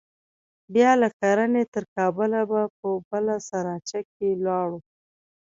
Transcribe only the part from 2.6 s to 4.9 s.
په بله سراچه کښې ولاړو.